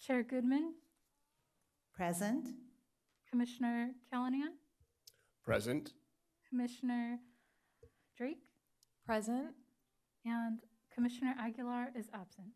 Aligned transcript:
Chair 0.00 0.22
Goodman, 0.22 0.74
Present. 1.94 2.46
Commissioner 3.30 3.90
Callahan, 4.10 4.54
Present. 5.44 5.92
Commissioner 6.48 7.18
Drake, 8.16 8.42
Present. 9.06 9.54
and 10.24 10.60
Commissioner 10.92 11.34
Aguilar 11.38 11.90
is 11.94 12.06
absent. 12.12 12.48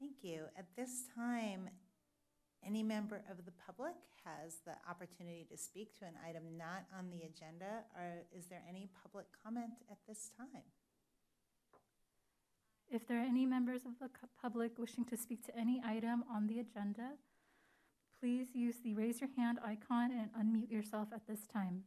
Thank 0.00 0.22
you. 0.22 0.44
At 0.56 0.66
this 0.76 1.04
time, 1.14 1.68
any 2.64 2.82
member 2.82 3.22
of 3.30 3.44
the 3.44 3.52
public 3.66 3.94
has 4.24 4.58
the 4.64 4.74
opportunity 4.88 5.46
to 5.50 5.56
speak 5.58 5.98
to 5.98 6.04
an 6.04 6.14
item 6.26 6.56
not 6.56 6.84
on 6.96 7.10
the 7.10 7.22
agenda. 7.26 7.84
Or 7.96 8.24
is 8.36 8.46
there 8.46 8.62
any 8.68 8.88
public 9.02 9.26
comment 9.44 9.72
at 9.90 9.98
this 10.06 10.30
time? 10.36 10.62
If 12.90 13.06
there 13.06 13.18
are 13.18 13.24
any 13.24 13.44
members 13.44 13.82
of 13.84 13.98
the 14.00 14.08
public 14.40 14.78
wishing 14.78 15.04
to 15.06 15.16
speak 15.16 15.44
to 15.46 15.56
any 15.56 15.82
item 15.84 16.24
on 16.32 16.46
the 16.46 16.60
agenda, 16.60 17.10
please 18.20 18.48
use 18.54 18.76
the 18.82 18.94
raise 18.94 19.20
your 19.20 19.28
hand 19.36 19.58
icon 19.62 20.10
and 20.10 20.30
unmute 20.32 20.70
yourself 20.70 21.08
at 21.14 21.26
this 21.26 21.46
time. 21.46 21.84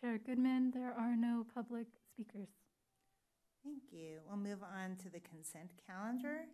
Chair 0.00 0.18
Goodman, 0.18 0.72
there 0.74 0.92
are 0.92 1.14
no 1.14 1.46
public 1.54 1.86
speakers. 2.12 2.48
Thank 3.62 3.84
you. 3.92 4.18
We'll 4.26 4.36
move 4.36 4.58
on 4.64 4.96
to 4.96 5.08
the 5.08 5.20
consent 5.20 5.70
calendar. 5.86 6.46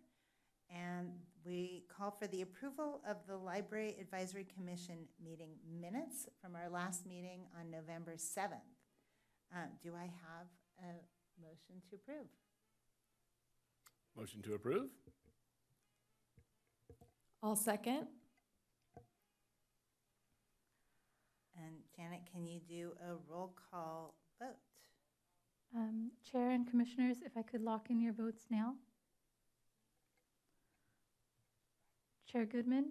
And 0.69 1.09
we 1.45 1.83
call 1.95 2.11
for 2.11 2.27
the 2.27 2.41
approval 2.41 3.01
of 3.07 3.17
the 3.27 3.37
Library 3.37 3.95
Advisory 3.99 4.45
Commission 4.55 4.97
meeting 5.23 5.51
minutes 5.79 6.27
from 6.41 6.55
our 6.55 6.69
last 6.69 7.05
meeting 7.05 7.41
on 7.59 7.69
November 7.69 8.15
7th. 8.15 8.61
Um, 9.55 9.69
Do 9.81 9.93
I 9.95 10.03
have 10.03 10.47
a 10.79 11.41
motion 11.41 11.81
to 11.89 11.95
approve? 11.95 12.27
Motion 14.15 14.41
to 14.43 14.53
approve? 14.53 14.89
I'll 17.41 17.55
second. 17.55 18.07
And 21.57 21.75
Janet, 21.95 22.21
can 22.31 22.45
you 22.45 22.59
do 22.67 22.91
a 23.01 23.13
roll 23.31 23.55
call 23.71 24.15
vote? 24.39 24.55
Um, 25.75 26.11
Chair 26.29 26.49
and 26.51 26.69
Commissioners, 26.69 27.17
if 27.25 27.37
I 27.37 27.43
could 27.43 27.61
lock 27.61 27.89
in 27.89 27.99
your 28.01 28.13
votes 28.13 28.45
now. 28.49 28.75
Chair 32.31 32.45
Goodman, 32.45 32.85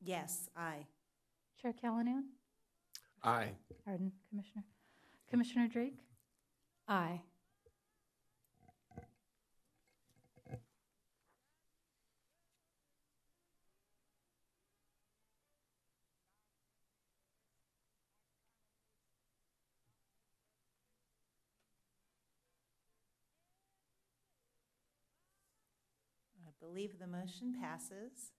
Yes, 0.00 0.50
aye. 0.54 0.86
Chair 1.60 1.72
Callahan, 1.72 2.24
Aye. 3.22 3.52
pardon, 3.86 4.12
Commissioner. 4.28 4.64
Commissioner 5.30 5.66
Drake, 5.68 5.98
Aye. 6.86 7.20
Believe 26.64 26.98
the 26.98 27.06
motion 27.06 27.54
passes. 27.60 28.32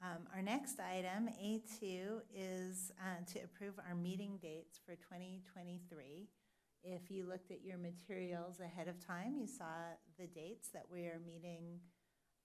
Um, 0.00 0.26
Our 0.34 0.42
next 0.42 0.78
item, 0.80 1.28
A2, 1.42 2.20
is 2.34 2.92
uh, 3.00 3.24
to 3.32 3.40
approve 3.40 3.74
our 3.88 3.94
meeting 3.94 4.38
dates 4.40 4.80
for 4.84 4.94
2023. 4.94 6.28
If 6.84 7.10
you 7.10 7.26
looked 7.28 7.50
at 7.52 7.64
your 7.64 7.78
materials 7.78 8.58
ahead 8.60 8.88
of 8.88 9.04
time, 9.04 9.36
you 9.38 9.46
saw 9.46 9.64
the 10.18 10.26
dates 10.26 10.68
that 10.74 10.84
we 10.90 11.02
are 11.02 11.20
meeting 11.24 11.78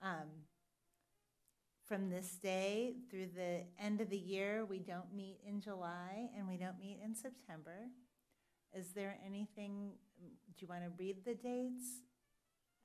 um, 0.01 0.29
from 1.87 2.09
this 2.09 2.37
day 2.41 2.93
through 3.09 3.29
the 3.35 3.63
end 3.79 4.01
of 4.01 4.09
the 4.09 4.17
year. 4.17 4.65
We 4.65 4.79
don't 4.79 5.11
meet 5.15 5.39
in 5.47 5.59
July, 5.59 6.29
and 6.37 6.47
we 6.47 6.57
don't 6.57 6.79
meet 6.79 6.99
in 7.03 7.15
September. 7.15 7.87
Is 8.75 8.89
there 8.93 9.17
anything, 9.25 9.93
do 10.19 10.53
you 10.59 10.67
want 10.67 10.83
to 10.83 10.91
read 10.97 11.25
the 11.25 11.33
dates? 11.33 12.03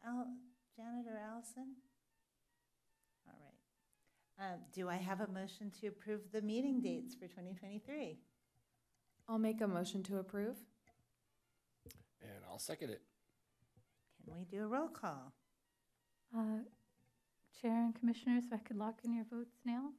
Al- 0.06 0.28
Janet 0.77 1.06
or 1.06 1.19
Allison? 1.19 1.77
All 3.27 3.34
right. 3.41 4.53
Um, 4.55 4.60
Do 4.75 4.88
I 4.88 4.97
have 4.97 5.21
a 5.21 5.28
motion 5.28 5.71
to 5.81 5.88
approve 5.88 6.21
the 6.33 6.41
meeting 6.43 6.81
dates 6.81 7.15
for 7.15 7.27
2023? 7.27 8.19
I'll 9.28 9.38
make 9.38 9.61
a 9.61 9.69
motion 9.69 10.03
to 10.05 10.19
approve. 10.19 10.56
And 12.21 12.44
I'll 12.50 12.59
second 12.59 12.91
it. 12.91 13.03
Can 14.25 14.34
we 14.34 14.44
do 14.44 14.62
a 14.65 14.66
roll 14.66 14.88
call? 14.88 15.32
uh, 16.37 16.61
Chair 17.61 17.72
and 17.84 17.94
Commissioners, 17.94 18.44
if 18.47 18.53
I 18.53 18.59
could 18.59 18.77
lock 18.77 19.00
in 19.05 19.12
your 19.12 19.25
votes 19.31 19.56
now. 19.65 19.91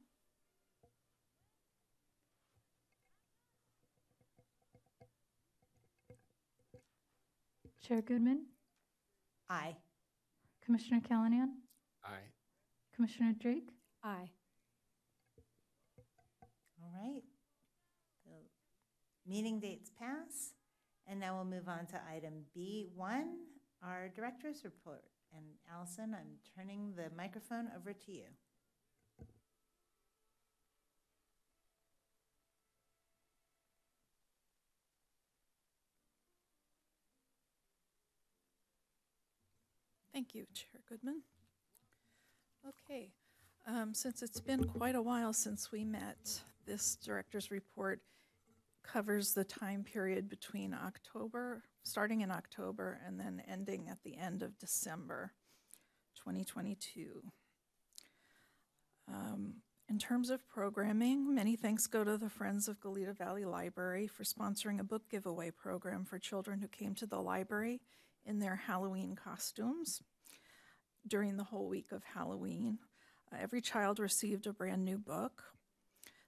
Chair 7.80 8.00
Goodman, 8.02 8.46
Aye. 9.50 9.76
Commissioner 10.64 11.00
Callahan? 11.06 11.50
Aye. 12.04 12.30
Commissioner 12.94 13.34
Drake, 13.38 13.68
Aye. 14.02 14.30
All 16.80 16.90
right. 16.94 17.22
The 18.24 19.30
Meeting 19.30 19.58
dates 19.60 19.90
pass, 19.98 20.52
and 21.06 21.18
now 21.18 21.34
we'll 21.34 21.44
move 21.44 21.68
on 21.68 21.86
to 21.86 22.00
item 22.14 22.44
B1, 22.56 23.24
our 23.82 24.10
director's 24.14 24.64
report. 24.64 25.04
And 25.34 25.44
Allison, 25.74 26.14
I'm 26.14 26.38
turning 26.56 26.92
the 26.96 27.10
microphone 27.16 27.68
over 27.76 27.92
to 27.92 28.12
you. 28.12 28.24
Thank 40.14 40.32
you, 40.32 40.46
Chair 40.54 40.80
Goodman. 40.88 41.22
Okay, 42.64 43.10
um, 43.66 43.92
since 43.92 44.22
it's 44.22 44.40
been 44.40 44.62
quite 44.62 44.94
a 44.94 45.02
while 45.02 45.32
since 45.32 45.72
we 45.72 45.84
met, 45.84 46.40
this 46.66 46.94
director's 47.04 47.50
report 47.50 48.00
covers 48.84 49.34
the 49.34 49.42
time 49.42 49.82
period 49.82 50.28
between 50.28 50.72
October, 50.72 51.64
starting 51.82 52.20
in 52.20 52.30
October 52.30 53.00
and 53.04 53.18
then 53.18 53.42
ending 53.50 53.88
at 53.88 54.04
the 54.04 54.16
end 54.16 54.44
of 54.44 54.56
December 54.56 55.32
2022. 56.16 57.20
Um, 59.12 59.54
In 59.88 59.98
terms 59.98 60.30
of 60.30 60.48
programming, 60.48 61.34
many 61.34 61.56
thanks 61.56 61.88
go 61.88 62.04
to 62.04 62.16
the 62.16 62.30
Friends 62.30 62.68
of 62.68 62.80
Goleta 62.80 63.16
Valley 63.16 63.44
Library 63.44 64.06
for 64.06 64.22
sponsoring 64.22 64.78
a 64.78 64.84
book 64.84 65.10
giveaway 65.10 65.50
program 65.50 66.04
for 66.04 66.20
children 66.20 66.60
who 66.60 66.68
came 66.68 66.94
to 66.94 67.06
the 67.06 67.20
library 67.20 67.80
in 68.26 68.38
their 68.38 68.56
Halloween 68.56 69.16
costumes 69.16 70.02
during 71.06 71.36
the 71.36 71.44
whole 71.44 71.68
week 71.68 71.92
of 71.92 72.02
Halloween. 72.04 72.78
Uh, 73.32 73.36
every 73.40 73.60
child 73.60 73.98
received 73.98 74.46
a 74.46 74.52
brand 74.52 74.84
new 74.84 74.98
book. 74.98 75.42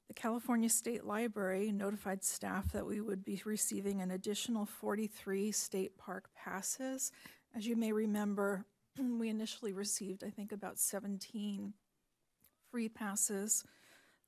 The 0.09 0.15
California 0.15 0.69
State 0.69 1.05
Library 1.05 1.73
notified 1.73 2.23
staff 2.23 2.71
that 2.73 2.87
we 2.87 3.01
would 3.01 3.25
be 3.25 3.43
receiving 3.45 4.01
an 4.01 4.13
additional 4.13 4.67
43 4.67 5.51
state 5.51 5.99
park 5.99 6.29
passes. 6.37 7.11
As 7.57 7.67
you 7.67 7.75
may 7.75 7.93
remember, 7.93 8.65
we 9.19 9.29
initially 9.29 9.73
received, 9.73 10.23
I 10.23 10.31
think, 10.31 10.53
about 10.53 10.79
17 10.79 11.73
free 12.71 12.89
passes 12.89 13.65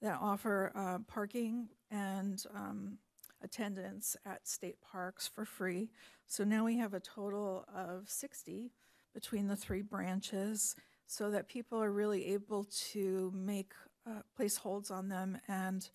that 0.02 0.18
offer 0.20 0.72
uh, 0.74 0.98
parking 1.06 1.68
and 1.90 2.42
um, 2.54 2.98
attendance 3.42 4.16
at 4.24 4.46
state 4.46 4.80
parks 4.80 5.26
for 5.26 5.44
free. 5.44 5.90
So 6.26 6.44
now 6.44 6.64
we 6.64 6.78
have 6.78 6.94
a 6.94 7.00
total 7.00 7.64
of 7.74 8.08
60 8.08 8.72
between 9.14 9.48
the 9.48 9.56
three 9.56 9.82
branches 9.82 10.76
so 11.06 11.30
that 11.30 11.48
people 11.48 11.82
are 11.82 11.90
really 11.90 12.26
able 12.34 12.64
to 12.92 13.32
make, 13.34 13.72
uh, 14.06 14.20
place 14.36 14.56
holds 14.56 14.90
on 14.90 15.08
them 15.08 15.38
and 15.48 15.88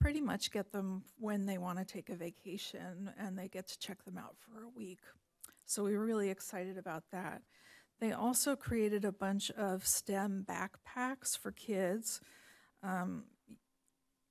pretty 0.00 0.20
much 0.20 0.52
get 0.52 0.72
them 0.72 1.02
when 1.18 1.46
they 1.46 1.58
want 1.58 1.78
to 1.78 1.84
take 1.84 2.10
a 2.10 2.14
vacation 2.14 3.10
and 3.18 3.38
they 3.38 3.48
get 3.48 3.66
to 3.68 3.78
check 3.78 4.04
them 4.04 4.18
out 4.18 4.36
for 4.38 4.62
a 4.62 4.68
week. 4.68 5.00
So 5.64 5.82
we 5.82 5.96
were 5.96 6.04
really 6.04 6.30
excited 6.30 6.78
about 6.78 7.04
that. 7.12 7.42
They 7.98 8.12
also 8.12 8.56
created 8.56 9.04
a 9.04 9.12
bunch 9.12 9.50
of 9.50 9.86
STEM 9.86 10.46
backpacks 10.48 11.36
for 11.36 11.50
kids, 11.50 12.20
um, 12.82 13.24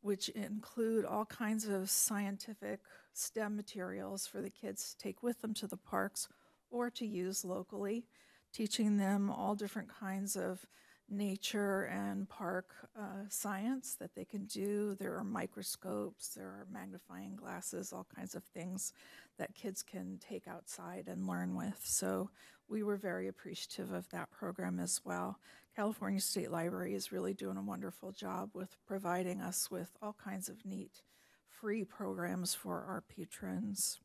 which 0.05 0.29
include 0.29 1.03
all 1.03 1.25
kinds 1.25 1.67
of 1.67 1.89
scientific 1.89 2.79
STEM 3.13 3.55
materials 3.55 4.27
for 4.27 4.39
the 4.39 4.51
kids 4.51 4.93
to 4.93 5.03
take 5.03 5.23
with 5.23 5.41
them 5.41 5.51
to 5.51 5.65
the 5.65 5.77
parks 5.77 6.27
or 6.69 6.91
to 6.91 7.07
use 7.07 7.43
locally, 7.43 8.05
teaching 8.53 8.97
them 8.97 9.31
all 9.31 9.55
different 9.55 9.89
kinds 9.89 10.35
of 10.35 10.63
nature 11.09 11.85
and 11.85 12.29
park 12.29 12.67
uh, 12.95 13.23
science 13.29 13.95
that 13.99 14.13
they 14.13 14.25
can 14.25 14.45
do. 14.45 14.93
There 14.93 15.15
are 15.15 15.23
microscopes, 15.23 16.35
there 16.35 16.49
are 16.49 16.67
magnifying 16.71 17.35
glasses, 17.35 17.91
all 17.91 18.05
kinds 18.15 18.35
of 18.35 18.43
things 18.43 18.93
that 19.39 19.55
kids 19.55 19.81
can 19.81 20.19
take 20.19 20.47
outside 20.47 21.05
and 21.07 21.25
learn 21.27 21.55
with. 21.55 21.81
So 21.83 22.29
we 22.67 22.83
were 22.83 22.97
very 22.97 23.27
appreciative 23.27 23.91
of 23.91 24.07
that 24.09 24.29
program 24.29 24.79
as 24.79 25.01
well. 25.03 25.39
California 25.75 26.21
State 26.21 26.51
Library 26.51 26.95
is 26.95 27.11
really 27.11 27.33
doing 27.33 27.57
a 27.57 27.61
wonderful 27.61 28.13
job 28.13 28.51
with 28.53 28.77
providing 28.87 29.41
us 29.41 29.69
with 29.69 29.91
all 30.01 30.15
kinds 30.23 30.47
of 30.47 30.65
neat 30.65 31.01
free 31.49 31.83
programs 31.83 32.53
for 32.53 32.85
our 32.87 33.01
patrons. 33.01 33.99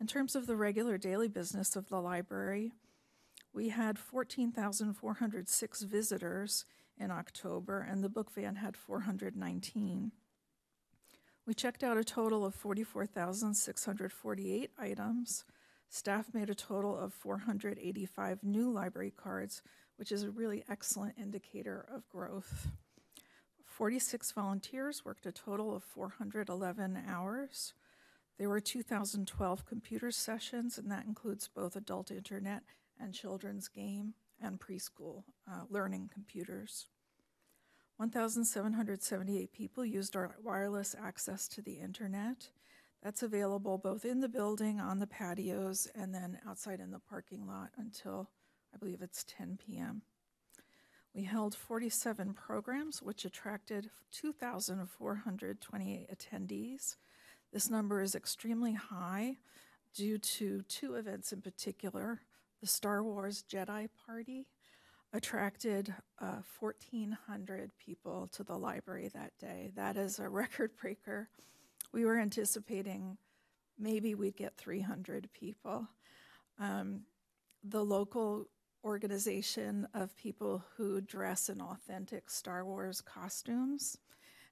In 0.00 0.08
terms 0.08 0.34
of 0.34 0.46
the 0.46 0.56
regular 0.56 0.98
daily 0.98 1.28
business 1.28 1.76
of 1.76 1.88
the 1.88 2.00
library, 2.00 2.72
we 3.52 3.68
had 3.68 3.96
14,406 3.98 5.82
visitors 5.82 6.64
in 6.98 7.12
October, 7.12 7.80
and 7.80 8.02
the 8.02 8.08
book 8.08 8.32
van 8.32 8.56
had 8.56 8.76
419. 8.76 10.10
We 11.46 11.54
checked 11.54 11.84
out 11.84 11.96
a 11.96 12.04
total 12.04 12.44
of 12.44 12.56
44,648 12.56 14.70
items. 14.78 15.44
Staff 15.88 16.34
made 16.34 16.50
a 16.50 16.54
total 16.54 16.98
of 16.98 17.14
485 17.14 18.42
new 18.42 18.70
library 18.70 19.14
cards, 19.16 19.62
which 19.96 20.12
is 20.12 20.22
a 20.22 20.30
really 20.30 20.64
excellent 20.68 21.16
indicator 21.18 21.86
of 21.92 22.08
growth. 22.08 22.68
46 23.64 24.32
volunteers 24.32 25.04
worked 25.04 25.26
a 25.26 25.32
total 25.32 25.74
of 25.74 25.84
411 25.84 27.02
hours. 27.08 27.74
There 28.38 28.48
were 28.48 28.60
2,012 28.60 29.66
computer 29.66 30.10
sessions, 30.10 30.78
and 30.78 30.90
that 30.90 31.06
includes 31.06 31.48
both 31.48 31.76
adult 31.76 32.10
internet 32.10 32.62
and 32.98 33.12
children's 33.12 33.68
game 33.68 34.14
and 34.40 34.60
preschool 34.60 35.24
uh, 35.50 35.62
learning 35.68 36.10
computers. 36.12 36.86
1,778 37.96 39.52
people 39.52 39.84
used 39.84 40.16
our 40.16 40.36
wireless 40.42 40.94
access 41.02 41.48
to 41.48 41.62
the 41.62 41.74
internet. 41.74 42.50
That's 43.02 43.22
available 43.22 43.78
both 43.78 44.04
in 44.04 44.20
the 44.20 44.28
building, 44.28 44.80
on 44.80 44.98
the 44.98 45.06
patios, 45.06 45.88
and 45.94 46.14
then 46.14 46.38
outside 46.46 46.80
in 46.80 46.90
the 46.90 46.98
parking 46.98 47.46
lot 47.46 47.70
until 47.78 48.28
I 48.76 48.78
believe 48.78 49.00
it's 49.00 49.24
10 49.24 49.58
p.m. 49.66 50.02
We 51.14 51.22
held 51.22 51.54
47 51.54 52.34
programs, 52.34 53.00
which 53.00 53.24
attracted 53.24 53.88
2,428 54.12 56.08
attendees. 56.10 56.96
This 57.54 57.70
number 57.70 58.02
is 58.02 58.14
extremely 58.14 58.74
high 58.74 59.38
due 59.94 60.18
to 60.18 60.60
two 60.68 60.96
events 60.96 61.32
in 61.32 61.40
particular. 61.40 62.20
The 62.60 62.66
Star 62.66 63.02
Wars 63.02 63.44
Jedi 63.50 63.88
Party 64.04 64.46
attracted 65.14 65.94
uh, 66.20 66.42
1,400 66.60 67.70
people 67.78 68.28
to 68.32 68.44
the 68.44 68.58
library 68.58 69.08
that 69.14 69.32
day. 69.38 69.70
That 69.74 69.96
is 69.96 70.18
a 70.18 70.28
record 70.28 70.72
breaker. 70.78 71.30
We 71.94 72.04
were 72.04 72.18
anticipating 72.18 73.16
maybe 73.78 74.14
we'd 74.14 74.36
get 74.36 74.58
300 74.58 75.30
people. 75.32 75.88
Um, 76.58 77.04
the 77.64 77.82
local 77.82 78.48
organization 78.84 79.86
of 79.94 80.16
people 80.16 80.64
who 80.76 81.00
dress 81.00 81.48
in 81.48 81.60
authentic 81.60 82.30
Star 82.30 82.64
Wars 82.64 83.00
costumes 83.00 83.98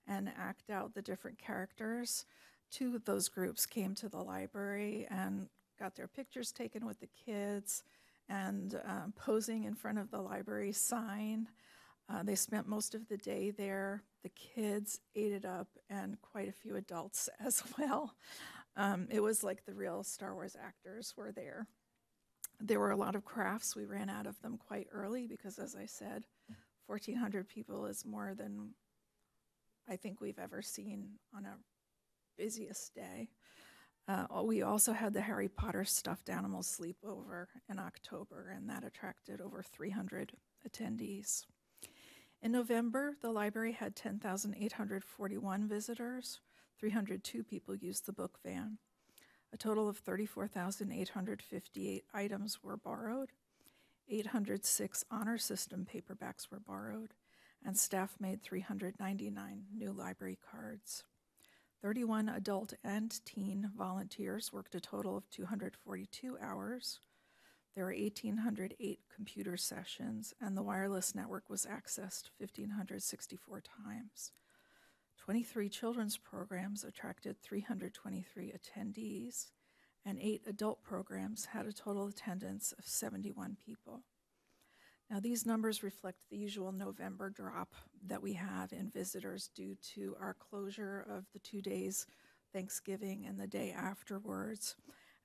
and 0.06 0.30
act 0.38 0.70
out 0.70 0.94
the 0.94 1.02
different 1.02 1.38
characters. 1.38 2.24
Two 2.70 2.94
of 2.94 3.04
those 3.04 3.28
groups 3.28 3.66
came 3.66 3.94
to 3.94 4.08
the 4.08 4.22
library 4.22 5.06
and 5.10 5.48
got 5.78 5.94
their 5.94 6.08
pictures 6.08 6.52
taken 6.52 6.86
with 6.86 7.00
the 7.00 7.08
kids 7.26 7.84
and 8.28 8.80
um, 8.86 9.12
posing 9.16 9.64
in 9.64 9.74
front 9.74 9.98
of 9.98 10.10
the 10.10 10.20
library 10.20 10.72
sign. 10.72 11.48
Uh, 12.08 12.22
they 12.22 12.34
spent 12.34 12.66
most 12.68 12.94
of 12.94 13.08
the 13.08 13.16
day 13.16 13.50
there. 13.50 14.02
The 14.22 14.30
kids 14.30 15.00
ate 15.14 15.32
it 15.32 15.44
up, 15.44 15.68
and 15.88 16.20
quite 16.20 16.48
a 16.48 16.52
few 16.52 16.76
adults 16.76 17.28
as 17.40 17.62
well. 17.78 18.14
Um, 18.76 19.06
it 19.10 19.22
was 19.22 19.44
like 19.44 19.64
the 19.64 19.74
real 19.74 20.02
Star 20.02 20.34
Wars 20.34 20.56
actors 20.60 21.14
were 21.16 21.32
there. 21.32 21.66
There 22.60 22.80
were 22.80 22.90
a 22.90 22.96
lot 22.96 23.14
of 23.14 23.24
crafts. 23.24 23.76
We 23.76 23.84
ran 23.84 24.08
out 24.08 24.26
of 24.26 24.40
them 24.40 24.58
quite 24.58 24.88
early 24.92 25.26
because, 25.26 25.58
as 25.58 25.74
I 25.74 25.86
said, 25.86 26.24
1,400 26.86 27.48
people 27.48 27.86
is 27.86 28.04
more 28.04 28.34
than 28.34 28.70
I 29.88 29.96
think 29.96 30.20
we've 30.20 30.38
ever 30.38 30.62
seen 30.62 31.18
on 31.36 31.44
a 31.44 31.56
busiest 32.36 32.94
day. 32.94 33.30
Uh, 34.06 34.26
we 34.42 34.60
also 34.62 34.92
had 34.92 35.14
the 35.14 35.22
Harry 35.22 35.48
Potter 35.48 35.84
stuffed 35.84 36.28
animal 36.28 36.62
sleepover 36.62 37.46
in 37.70 37.78
October, 37.78 38.52
and 38.54 38.68
that 38.68 38.84
attracted 38.84 39.40
over 39.40 39.62
300 39.62 40.32
attendees. 40.68 41.44
In 42.42 42.52
November, 42.52 43.16
the 43.22 43.30
library 43.30 43.72
had 43.72 43.96
10,841 43.96 45.66
visitors. 45.66 46.40
302 46.78 47.42
people 47.44 47.74
used 47.74 48.04
the 48.04 48.12
book 48.12 48.38
van. 48.44 48.76
A 49.54 49.56
total 49.56 49.88
of 49.88 49.98
34,858 49.98 52.04
items 52.12 52.64
were 52.64 52.76
borrowed. 52.76 53.30
806 54.08 55.04
honor 55.12 55.38
system 55.38 55.86
paperbacks 55.86 56.50
were 56.50 56.58
borrowed, 56.58 57.14
and 57.64 57.78
staff 57.78 58.16
made 58.18 58.42
399 58.42 59.66
new 59.72 59.92
library 59.92 60.36
cards. 60.50 61.04
31 61.82 62.28
adult 62.28 62.74
and 62.82 63.24
teen 63.24 63.70
volunteers 63.78 64.52
worked 64.52 64.74
a 64.74 64.80
total 64.80 65.16
of 65.16 65.30
242 65.30 66.36
hours. 66.42 66.98
There 67.76 67.84
were 67.84 67.94
1,808 67.94 68.98
computer 69.14 69.56
sessions, 69.56 70.34
and 70.40 70.56
the 70.56 70.64
wireless 70.64 71.14
network 71.14 71.48
was 71.48 71.64
accessed 71.64 72.30
1,564 72.38 73.60
times. 73.60 74.32
23 75.24 75.70
children's 75.70 76.18
programs 76.18 76.84
attracted 76.84 77.40
323 77.40 78.52
attendees, 78.52 79.46
and 80.04 80.18
eight 80.20 80.42
adult 80.46 80.82
programs 80.82 81.46
had 81.46 81.64
a 81.64 81.72
total 81.72 82.08
attendance 82.08 82.74
of 82.78 82.84
71 82.84 83.56
people. 83.64 84.02
Now, 85.10 85.20
these 85.20 85.46
numbers 85.46 85.82
reflect 85.82 86.18
the 86.28 86.36
usual 86.36 86.72
November 86.72 87.30
drop 87.30 87.74
that 88.06 88.22
we 88.22 88.34
have 88.34 88.74
in 88.74 88.90
visitors 88.90 89.48
due 89.54 89.76
to 89.94 90.14
our 90.20 90.34
closure 90.34 91.06
of 91.08 91.24
the 91.32 91.38
two 91.38 91.62
days 91.62 92.06
Thanksgiving 92.52 93.24
and 93.26 93.40
the 93.40 93.46
day 93.46 93.72
afterwards, 93.74 94.76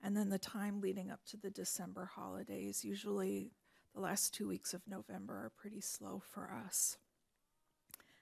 and 0.02 0.16
then 0.16 0.30
the 0.30 0.40
time 0.40 0.80
leading 0.80 1.12
up 1.12 1.26
to 1.26 1.36
the 1.36 1.52
December 1.52 2.06
holidays. 2.06 2.86
Usually, 2.86 3.52
the 3.94 4.00
last 4.00 4.34
two 4.34 4.48
weeks 4.48 4.74
of 4.74 4.88
November 4.88 5.34
are 5.34 5.52
pretty 5.58 5.82
slow 5.82 6.24
for 6.26 6.54
us. 6.66 6.96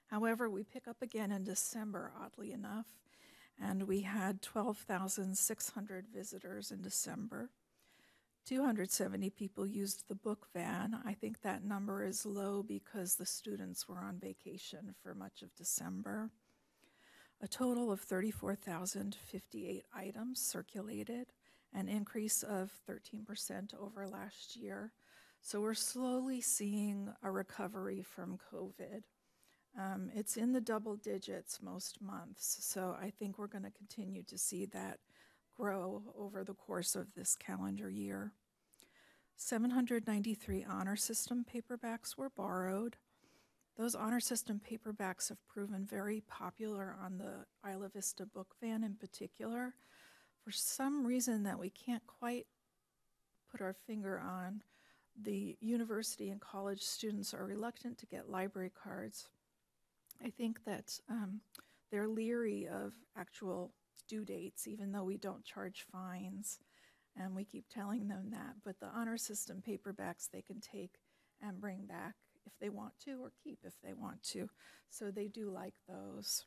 However, 0.07 0.49
we 0.49 0.63
pick 0.63 0.87
up 0.87 1.01
again 1.01 1.31
in 1.31 1.43
December, 1.43 2.11
oddly 2.19 2.51
enough, 2.51 2.87
and 3.61 3.83
we 3.83 4.01
had 4.01 4.41
12,600 4.41 6.07
visitors 6.07 6.71
in 6.71 6.81
December. 6.81 7.49
270 8.45 9.29
people 9.31 9.67
used 9.67 10.07
the 10.07 10.15
book 10.15 10.47
van. 10.53 10.97
I 11.05 11.13
think 11.13 11.41
that 11.41 11.65
number 11.65 12.03
is 12.05 12.25
low 12.25 12.63
because 12.63 13.15
the 13.15 13.25
students 13.25 13.89
were 13.89 13.99
on 13.99 14.19
vacation 14.19 14.95
for 15.03 15.13
much 15.13 15.41
of 15.41 15.53
December. 15.55 16.29
A 17.41 17.47
total 17.47 17.91
of 17.91 17.99
34,058 17.99 19.83
items 19.93 20.39
circulated, 20.39 21.27
an 21.73 21.89
increase 21.89 22.41
of 22.41 22.71
13% 22.89 23.73
over 23.77 24.07
last 24.07 24.55
year. 24.55 24.93
So 25.41 25.59
we're 25.59 25.73
slowly 25.73 26.39
seeing 26.39 27.13
a 27.21 27.29
recovery 27.29 28.01
from 28.01 28.39
COVID. 28.51 29.03
Um, 29.77 30.09
it's 30.15 30.37
in 30.37 30.53
the 30.53 30.61
double 30.61 30.95
digits 30.95 31.59
most 31.61 32.01
months, 32.01 32.57
so 32.61 32.97
I 32.99 33.11
think 33.11 33.37
we're 33.37 33.47
going 33.47 33.63
to 33.63 33.71
continue 33.71 34.23
to 34.23 34.37
see 34.37 34.65
that 34.67 34.99
grow 35.55 36.01
over 36.17 36.43
the 36.43 36.55
course 36.55 36.95
of 36.95 37.13
this 37.15 37.35
calendar 37.35 37.89
year. 37.89 38.33
793 39.35 40.65
honor 40.67 40.95
system 40.95 41.45
paperbacks 41.45 42.17
were 42.17 42.31
borrowed. 42.31 42.97
Those 43.77 43.93
honor 43.93 44.19
system 44.19 44.59
paperbacks 44.59 45.29
have 45.29 45.45
proven 45.47 45.85
very 45.85 46.21
popular 46.21 46.95
on 46.99 47.19
the 47.19 47.45
Isla 47.69 47.89
Vista 47.89 48.25
book 48.25 48.55
van 48.59 48.83
in 48.83 48.95
particular. 48.95 49.75
For 50.43 50.51
some 50.51 51.05
reason 51.05 51.43
that 51.43 51.59
we 51.59 51.69
can't 51.69 52.05
quite 52.07 52.47
put 53.51 53.61
our 53.61 53.75
finger 53.85 54.19
on, 54.19 54.63
the 55.21 55.55
university 55.59 56.29
and 56.29 56.41
college 56.41 56.81
students 56.81 57.33
are 57.33 57.45
reluctant 57.45 57.99
to 57.99 58.07
get 58.07 58.29
library 58.29 58.71
cards. 58.83 59.29
I 60.23 60.29
think 60.29 60.63
that 60.65 60.99
um, 61.09 61.41
they're 61.91 62.07
leery 62.07 62.67
of 62.67 62.93
actual 63.17 63.73
due 64.07 64.25
dates, 64.25 64.67
even 64.67 64.91
though 64.91 65.03
we 65.03 65.17
don't 65.17 65.43
charge 65.43 65.85
fines. 65.91 66.59
And 67.19 67.35
we 67.35 67.45
keep 67.45 67.65
telling 67.69 68.07
them 68.07 68.29
that. 68.31 68.55
But 68.63 68.79
the 68.79 68.87
honor 68.87 69.17
system 69.17 69.63
paperbacks 69.67 70.29
they 70.31 70.41
can 70.41 70.61
take 70.61 70.99
and 71.41 71.59
bring 71.59 71.85
back 71.85 72.13
if 72.45 72.53
they 72.61 72.69
want 72.69 72.93
to, 73.05 73.23
or 73.23 73.31
keep 73.43 73.59
if 73.63 73.73
they 73.83 73.93
want 73.93 74.21
to. 74.31 74.49
So 74.89 75.11
they 75.11 75.27
do 75.27 75.49
like 75.49 75.73
those. 75.87 76.45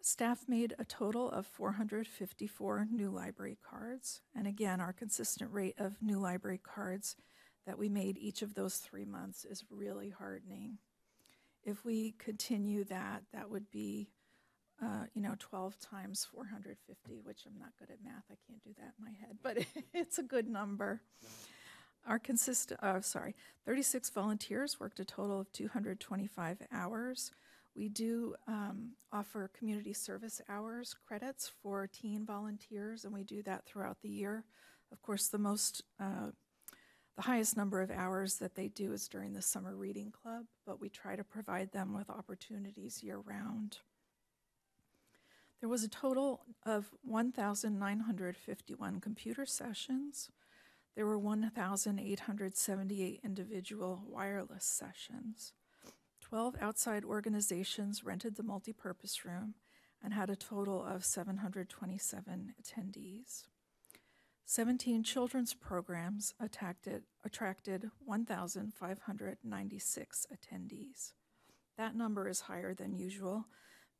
Staff 0.00 0.44
made 0.48 0.74
a 0.78 0.84
total 0.84 1.30
of 1.30 1.46
454 1.46 2.88
new 2.90 3.10
library 3.10 3.58
cards. 3.68 4.20
And 4.34 4.46
again, 4.46 4.80
our 4.80 4.92
consistent 4.92 5.52
rate 5.52 5.76
of 5.78 6.02
new 6.02 6.18
library 6.18 6.60
cards 6.62 7.16
that 7.66 7.78
we 7.78 7.88
made 7.88 8.18
each 8.18 8.42
of 8.42 8.54
those 8.54 8.76
three 8.76 9.04
months 9.04 9.44
is 9.44 9.64
really 9.70 10.10
heartening. 10.10 10.78
If 11.64 11.84
we 11.84 12.14
continue 12.18 12.84
that, 12.84 13.22
that 13.32 13.50
would 13.50 13.70
be, 13.70 14.08
uh, 14.82 15.04
you 15.14 15.22
know, 15.22 15.34
12 15.38 15.78
times 15.78 16.26
450, 16.32 17.20
which 17.22 17.42
I'm 17.46 17.58
not 17.58 17.70
good 17.78 17.90
at 17.90 18.02
math. 18.02 18.24
I 18.30 18.36
can't 18.46 18.62
do 18.62 18.70
that 18.78 18.94
in 18.98 19.04
my 19.04 19.12
head, 19.20 19.38
but 19.42 19.58
it's 19.94 20.18
a 20.18 20.22
good 20.22 20.48
number. 20.48 21.02
Our 22.06 22.18
consist, 22.18 22.72
uh, 22.82 23.00
sorry, 23.00 23.36
36 23.64 24.10
volunteers 24.10 24.80
worked 24.80 24.98
a 24.98 25.04
total 25.04 25.38
of 25.38 25.52
225 25.52 26.58
hours. 26.72 27.30
We 27.76 27.88
do 27.88 28.34
um, 28.48 28.92
offer 29.12 29.50
community 29.56 29.92
service 29.92 30.40
hours 30.48 30.94
credits 31.06 31.50
for 31.62 31.86
teen 31.86 32.26
volunteers, 32.26 33.04
and 33.04 33.14
we 33.14 33.22
do 33.22 33.42
that 33.44 33.66
throughout 33.66 34.02
the 34.02 34.08
year. 34.08 34.44
Of 34.90 35.00
course, 35.00 35.28
the 35.28 35.38
most, 35.38 35.82
uh, 36.00 36.32
the 37.16 37.22
highest 37.22 37.56
number 37.56 37.80
of 37.80 37.90
hours 37.90 38.36
that 38.36 38.54
they 38.54 38.68
do 38.68 38.92
is 38.92 39.08
during 39.08 39.32
the 39.32 39.42
summer 39.42 39.76
reading 39.76 40.10
club, 40.10 40.46
but 40.66 40.80
we 40.80 40.88
try 40.88 41.16
to 41.16 41.24
provide 41.24 41.72
them 41.72 41.94
with 41.94 42.08
opportunities 42.08 43.02
year 43.02 43.18
round. 43.18 43.78
There 45.60 45.68
was 45.68 45.84
a 45.84 45.88
total 45.88 46.46
of 46.64 46.90
1,951 47.02 49.00
computer 49.00 49.46
sessions. 49.46 50.30
There 50.96 51.06
were 51.06 51.18
1,878 51.18 53.20
individual 53.22 54.02
wireless 54.08 54.64
sessions. 54.64 55.52
12 56.20 56.56
outside 56.60 57.04
organizations 57.04 58.02
rented 58.02 58.36
the 58.36 58.42
multipurpose 58.42 59.24
room 59.24 59.54
and 60.02 60.14
had 60.14 60.30
a 60.30 60.36
total 60.36 60.84
of 60.84 61.04
727 61.04 62.54
attendees. 62.60 63.44
17 64.44 65.04
children's 65.04 65.54
programs 65.54 66.34
attracted, 66.40 67.04
attracted 67.24 67.90
1,596 68.04 70.26
attendees. 70.32 71.12
That 71.78 71.96
number 71.96 72.28
is 72.28 72.42
higher 72.42 72.74
than 72.74 72.94
usual 72.94 73.46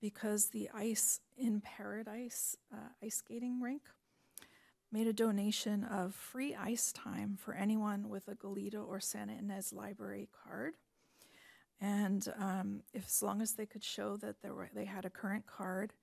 because 0.01 0.51
the 0.51 0.69
Ice 0.75 1.21
in 1.37 1.61
Paradise 1.61 2.57
uh, 2.73 2.91
ice 3.03 3.17
skating 3.17 3.61
rink 3.61 3.83
made 4.91 5.07
a 5.07 5.13
donation 5.13 5.85
of 5.85 6.15
free 6.15 6.55
ice 6.55 6.93
time 6.93 7.37
for 7.41 7.55
anyone 7.55 8.09
with 8.11 8.29
a 8.29 8.35
Goleta 8.35 8.87
or 8.87 9.01
Santa 9.01 9.33
Ynez 9.33 9.73
Library 9.73 10.29
card. 10.45 10.75
And 11.81 12.31
um, 12.39 12.83
if, 12.93 13.07
as 13.07 13.23
long 13.23 13.41
as 13.41 13.55
they 13.55 13.65
could 13.65 13.83
show 13.83 14.19
that 14.19 14.37
were, 14.45 14.69
they 14.75 14.85
had 14.85 15.07
a 15.07 15.11
current 15.11 15.47
card, 15.47 15.95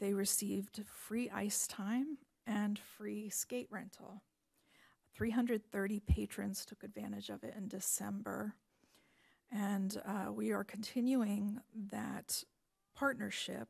they 0.00 0.14
received 0.14 0.82
free 0.86 1.28
ice 1.28 1.66
time 1.66 2.16
and 2.46 2.78
free 2.78 3.28
skate 3.28 3.68
rental. 3.70 4.22
330 5.14 6.00
patrons 6.00 6.64
took 6.64 6.82
advantage 6.82 7.28
of 7.28 7.44
it 7.44 7.54
in 7.56 7.68
December. 7.68 8.54
And 9.50 10.00
uh, 10.06 10.32
we 10.32 10.50
are 10.50 10.64
continuing 10.64 11.60
that 11.90 12.44
partnership, 12.94 13.68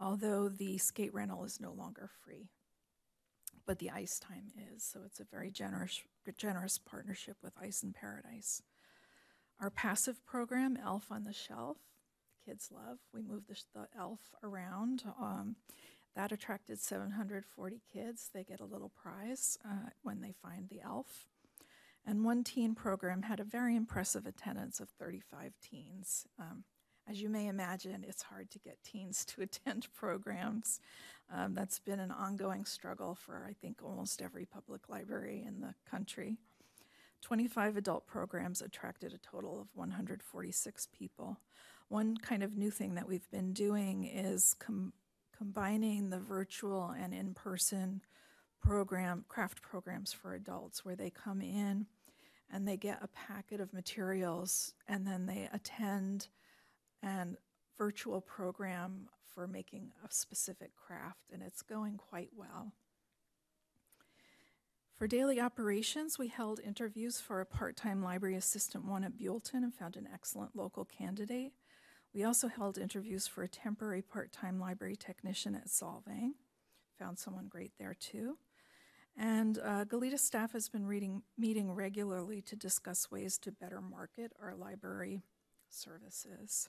although 0.00 0.48
the 0.48 0.78
skate 0.78 1.12
rental 1.12 1.44
is 1.44 1.60
no 1.60 1.72
longer 1.72 2.08
free 2.24 2.48
but 3.66 3.78
the 3.78 3.90
ice 3.90 4.18
time 4.18 4.50
is. 4.74 4.82
So 4.82 5.00
it's 5.04 5.20
a 5.20 5.24
very 5.24 5.50
generous, 5.50 6.02
generous 6.36 6.78
partnership 6.78 7.36
with 7.42 7.52
Ice 7.60 7.82
in 7.82 7.92
Paradise. 7.92 8.62
Our 9.60 9.70
passive 9.70 10.24
program, 10.26 10.76
Elf 10.82 11.06
on 11.10 11.24
the 11.24 11.32
Shelf, 11.32 11.78
kids 12.44 12.70
love. 12.72 12.98
We 13.14 13.22
move 13.22 13.46
the, 13.46 13.56
the 13.74 13.86
elf 13.96 14.20
around. 14.42 15.04
Um, 15.20 15.56
that 16.14 16.32
attracted 16.32 16.80
740 16.80 17.80
kids. 17.92 18.30
They 18.32 18.44
get 18.44 18.60
a 18.60 18.64
little 18.64 18.90
prize 18.90 19.58
uh, 19.64 19.90
when 20.02 20.20
they 20.20 20.32
find 20.42 20.68
the 20.68 20.80
elf. 20.82 21.26
And 22.06 22.24
one 22.24 22.44
teen 22.44 22.74
program 22.74 23.22
had 23.22 23.40
a 23.40 23.44
very 23.44 23.76
impressive 23.76 24.26
attendance 24.26 24.80
of 24.80 24.88
35 24.90 25.52
teens. 25.62 26.26
Um, 26.38 26.64
as 27.08 27.20
you 27.20 27.28
may 27.28 27.48
imagine, 27.48 28.04
it's 28.06 28.22
hard 28.22 28.50
to 28.50 28.58
get 28.58 28.82
teens 28.84 29.24
to 29.26 29.42
attend 29.42 29.88
programs. 29.94 30.80
Um, 31.32 31.54
that's 31.54 31.78
been 31.78 32.00
an 32.00 32.10
ongoing 32.10 32.64
struggle 32.64 33.14
for, 33.14 33.46
I 33.48 33.54
think, 33.54 33.82
almost 33.82 34.20
every 34.20 34.44
public 34.44 34.88
library 34.88 35.44
in 35.46 35.60
the 35.60 35.74
country. 35.88 36.36
25 37.22 37.76
adult 37.76 38.06
programs 38.06 38.60
attracted 38.60 39.14
a 39.14 39.18
total 39.18 39.60
of 39.60 39.68
146 39.74 40.88
people. 40.92 41.38
One 41.88 42.16
kind 42.16 42.42
of 42.42 42.56
new 42.56 42.70
thing 42.70 42.94
that 42.94 43.08
we've 43.08 43.30
been 43.30 43.52
doing 43.52 44.04
is 44.04 44.54
com- 44.58 44.92
combining 45.42 46.08
the 46.08 46.20
virtual 46.20 46.94
and 46.96 47.12
in 47.12 47.34
person 47.34 48.00
program, 48.60 49.24
craft 49.26 49.60
programs 49.60 50.12
for 50.12 50.34
adults, 50.34 50.84
where 50.84 50.94
they 50.94 51.10
come 51.10 51.40
in 51.40 51.84
and 52.48 52.68
they 52.68 52.76
get 52.76 53.02
a 53.02 53.08
packet 53.08 53.60
of 53.60 53.72
materials 53.72 54.72
and 54.86 55.04
then 55.04 55.26
they 55.26 55.48
attend 55.52 56.28
an 57.02 57.36
virtual 57.76 58.20
program 58.20 59.08
for 59.34 59.48
making 59.48 59.90
a 60.08 60.12
specific 60.14 60.76
craft, 60.76 61.32
and 61.32 61.42
it's 61.42 61.62
going 61.62 61.96
quite 61.96 62.30
well. 62.36 62.72
For 64.94 65.08
daily 65.08 65.40
operations, 65.40 66.20
we 66.20 66.28
held 66.28 66.60
interviews 66.60 67.18
for 67.18 67.40
a 67.40 67.46
part 67.46 67.76
time 67.76 68.00
library 68.00 68.36
assistant 68.36 68.84
one 68.84 69.02
at 69.02 69.18
Buellton 69.18 69.64
and 69.64 69.74
found 69.74 69.96
an 69.96 70.08
excellent 70.14 70.54
local 70.54 70.84
candidate. 70.84 71.52
We 72.14 72.24
also 72.24 72.48
held 72.48 72.76
interviews 72.76 73.26
for 73.26 73.42
a 73.42 73.48
temporary 73.48 74.02
part 74.02 74.32
time 74.32 74.60
library 74.60 74.96
technician 74.96 75.54
at 75.54 75.68
Solvang, 75.68 76.32
found 76.98 77.18
someone 77.18 77.48
great 77.48 77.72
there 77.78 77.94
too. 77.94 78.36
And 79.16 79.58
uh, 79.58 79.84
Goleta 79.84 80.18
staff 80.18 80.52
has 80.52 80.68
been 80.68 80.86
reading, 80.86 81.22
meeting 81.38 81.72
regularly 81.72 82.40
to 82.42 82.56
discuss 82.56 83.10
ways 83.10 83.38
to 83.38 83.52
better 83.52 83.80
market 83.80 84.32
our 84.40 84.54
library 84.54 85.22
services. 85.68 86.68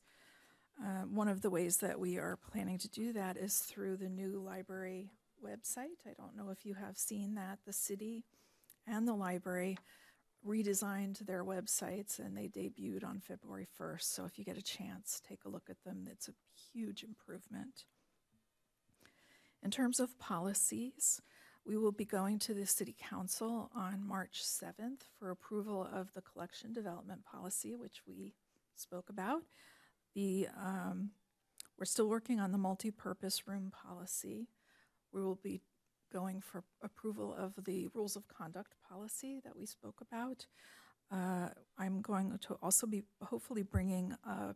Uh, 0.82 1.04
one 1.04 1.28
of 1.28 1.42
the 1.42 1.50
ways 1.50 1.78
that 1.78 2.00
we 2.00 2.18
are 2.18 2.38
planning 2.52 2.78
to 2.80 2.90
do 2.90 3.14
that 3.14 3.38
is 3.38 3.60
through 3.60 3.98
the 3.98 4.10
new 4.10 4.42
library 4.42 5.12
website. 5.44 6.06
I 6.06 6.14
don't 6.18 6.36
know 6.36 6.50
if 6.50 6.66
you 6.66 6.74
have 6.76 6.98
seen 6.98 7.36
that. 7.36 7.60
The 7.66 7.74
city 7.74 8.26
and 8.88 9.08
the 9.08 9.14
library 9.14 9.78
redesigned 10.48 11.26
their 11.26 11.44
websites 11.44 12.20
and 12.20 12.38
they 12.38 12.48
debuted 12.48 13.04
on 13.04 13.20
February 13.20 13.68
1st. 13.80 14.04
So 14.04 14.26
if 14.26 14.38
you 14.38 14.46
get 14.46 14.58
a 14.58 14.62
chance, 14.62 15.22
take 15.28 15.46
a 15.46 15.50
look 15.50 15.70
at 15.70 15.84
them. 15.84 16.08
It's 16.12 16.28
a 16.28 16.34
huge 16.74 17.04
improvement. 17.04 17.86
In 19.64 19.72
terms 19.72 20.00
of 20.00 20.20
policies, 20.20 21.22
we 21.66 21.78
will 21.78 21.94
be 21.94 22.06
going 22.06 22.40
to 22.40 22.54
the 22.54 22.66
City 22.66 22.96
Council 23.00 23.72
on 23.74 24.06
March 24.06 24.44
7th 24.44 25.04
for 25.18 25.32
approval 25.32 25.88
of 25.94 26.14
the 26.14 26.22
collection 26.22 26.74
development 26.74 27.24
policy, 27.24 27.74
which 27.74 28.02
we 28.06 28.34
spoke 28.76 29.10
about. 29.10 29.44
The, 30.14 30.48
um, 30.62 31.12
we're 31.78 31.86
still 31.86 32.10
working 32.10 32.40
on 32.42 32.52
the 32.52 32.58
multi-purpose 32.58 33.48
room 33.48 33.72
policy. 33.72 34.50
We 35.14 35.22
will 35.22 35.40
be 35.42 35.62
going 36.14 36.40
for 36.40 36.64
approval 36.84 37.36
of 37.38 37.54
the 37.66 37.88
rules 37.94 38.16
of 38.16 38.28
conduct 38.28 38.76
policy 38.88 39.42
that 39.44 39.58
we 39.58 39.66
spoke 39.66 40.00
about. 40.00 40.46
Uh, 41.12 41.50
I'm 41.78 42.02
going 42.02 42.38
to 42.48 42.56
also 42.62 42.88
be 42.88 43.04
hopefully 43.22 43.64
bringing 43.64 44.16
a 44.24 44.56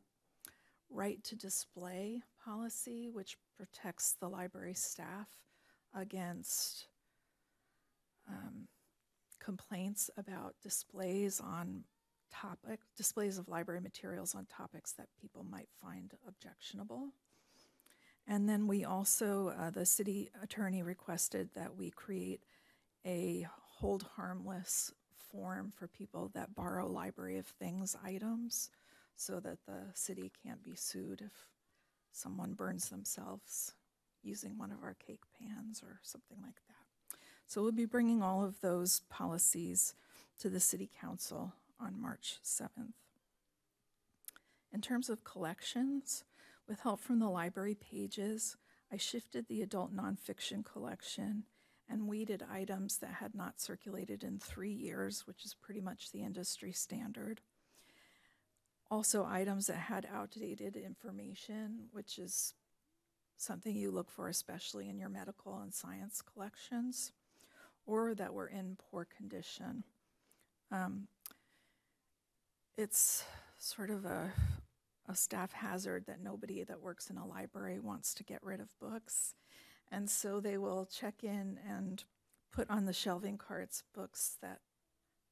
right 0.89 1.21
to 1.25 1.35
display 1.35 2.21
policy, 2.43 3.09
which 3.11 3.37
protects 3.57 4.15
the 4.21 4.29
library 4.29 4.73
staff 4.75 5.27
against 5.93 6.87
um, 8.29 8.67
complaints 9.39 10.09
about 10.17 10.55
displays 10.61 11.39
on 11.39 11.83
topic 12.29 12.79
displays 12.95 13.37
of 13.37 13.47
library 13.47 13.79
materials 13.79 14.35
on 14.35 14.45
topics 14.45 14.91
that 14.93 15.07
people 15.19 15.45
might 15.49 15.69
find 15.81 16.13
objectionable. 16.27 17.13
And 18.27 18.47
then 18.47 18.67
we 18.67 18.83
also, 18.83 19.53
uh, 19.57 19.69
the 19.69 19.85
city 19.85 20.29
attorney 20.43 20.83
requested 20.83 21.49
that 21.55 21.77
we 21.77 21.91
create 21.91 22.41
a 23.05 23.47
hold 23.79 24.05
harmless 24.15 24.91
form 25.31 25.71
for 25.71 25.87
people 25.87 26.29
that 26.33 26.53
borrow 26.53 26.87
library 26.87 27.37
of 27.37 27.45
things 27.45 27.95
items 28.03 28.69
so 29.15 29.39
that 29.39 29.65
the 29.65 29.85
city 29.93 30.31
can't 30.43 30.61
be 30.61 30.75
sued 30.75 31.21
if 31.21 31.31
someone 32.11 32.53
burns 32.53 32.89
themselves 32.89 33.73
using 34.23 34.57
one 34.57 34.71
of 34.71 34.83
our 34.83 34.95
cake 34.95 35.23
pans 35.39 35.81
or 35.81 35.99
something 36.03 36.37
like 36.41 36.55
that. 36.67 37.17
So 37.45 37.61
we'll 37.61 37.71
be 37.71 37.85
bringing 37.85 38.21
all 38.21 38.43
of 38.43 38.59
those 38.59 39.01
policies 39.09 39.93
to 40.39 40.49
the 40.49 40.59
city 40.59 40.89
council 40.99 41.53
on 41.79 41.99
March 41.99 42.39
7th. 42.43 42.93
In 44.73 44.81
terms 44.81 45.09
of 45.09 45.23
collections, 45.23 46.25
with 46.67 46.81
help 46.81 46.99
from 47.01 47.19
the 47.19 47.29
library 47.29 47.75
pages, 47.75 48.57
I 48.91 48.97
shifted 48.97 49.47
the 49.47 49.61
adult 49.61 49.95
nonfiction 49.95 50.63
collection 50.63 51.43
and 51.89 52.07
weeded 52.07 52.43
items 52.51 52.97
that 52.97 53.15
had 53.15 53.33
not 53.33 53.61
circulated 53.61 54.23
in 54.23 54.39
three 54.39 54.71
years, 54.73 55.25
which 55.25 55.45
is 55.45 55.53
pretty 55.53 55.81
much 55.81 56.11
the 56.11 56.23
industry 56.23 56.71
standard. 56.71 57.41
Also, 58.89 59.25
items 59.25 59.67
that 59.67 59.77
had 59.77 60.07
outdated 60.11 60.75
information, 60.75 61.87
which 61.91 62.17
is 62.17 62.53
something 63.37 63.75
you 63.75 63.91
look 63.91 64.09
for, 64.09 64.27
especially 64.27 64.89
in 64.89 64.97
your 64.97 65.09
medical 65.09 65.59
and 65.59 65.73
science 65.73 66.21
collections, 66.21 67.11
or 67.85 68.15
that 68.15 68.33
were 68.33 68.47
in 68.47 68.77
poor 68.91 69.05
condition. 69.05 69.83
Um, 70.71 71.07
it's 72.77 73.23
sort 73.57 73.89
of 73.89 74.05
a, 74.05 74.31
a 75.07 75.15
staff 75.15 75.53
hazard 75.53 76.05
that 76.07 76.21
nobody 76.21 76.63
that 76.63 76.81
works 76.81 77.09
in 77.09 77.17
a 77.17 77.25
library 77.25 77.79
wants 77.79 78.13
to 78.15 78.23
get 78.23 78.43
rid 78.43 78.59
of 78.59 78.77
books. 78.79 79.35
And 79.91 80.09
so 80.09 80.39
they 80.39 80.57
will 80.57 80.85
check 80.85 81.23
in 81.23 81.59
and 81.67 82.03
put 82.51 82.69
on 82.69 82.85
the 82.85 82.93
shelving 82.93 83.37
carts 83.37 83.83
books 83.93 84.37
that 84.41 84.59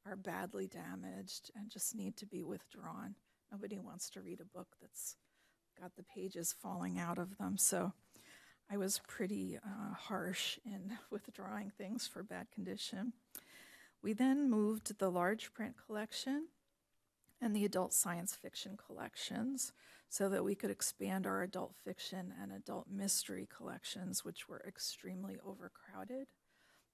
are 0.06 0.16
badly 0.16 0.68
damaged 0.68 1.52
and 1.56 1.70
just 1.70 1.96
need 1.96 2.16
to 2.18 2.26
be 2.26 2.44
withdrawn. 2.44 3.16
Nobody 3.52 3.80
wants 3.80 4.10
to 4.12 4.22
read 4.22 4.40
a 4.40 4.58
book 4.58 4.76
that's 4.82 5.16
got 5.80 5.96
the 5.96 6.04
pages 6.04 6.56
falling 6.62 7.00
out 7.00 7.18
of 7.18 7.38
them. 7.38 7.58
So 7.58 7.94
I 8.72 8.78
was 8.78 9.02
pretty 9.08 9.58
uh, 9.58 9.94
harsh 9.94 10.58
in 10.66 10.98
withdrawing 11.10 11.72
things 11.72 12.08
for 12.08 12.24
bad 12.24 12.52
condition. 12.52 13.14
We 14.02 14.14
then 14.14 14.50
moved 14.50 15.00
the 15.00 15.10
large 15.10 15.54
print 15.54 15.76
collection 15.86 16.48
and 17.42 17.56
the 17.56 17.66
adult 17.66 17.94
science 17.94 18.36
fiction 18.36 18.78
collections 18.78 19.74
so 20.10 20.30
that 20.30 20.44
we 20.44 20.56
could 20.56 20.72
expand 20.72 21.26
our 21.26 21.42
adult 21.42 21.76
fiction 21.84 22.34
and 22.42 22.52
adult 22.52 22.88
mystery 22.90 23.48
collections, 23.56 24.24
which 24.24 24.48
were 24.48 24.64
extremely 24.68 25.38
overcrowded. 25.46 26.28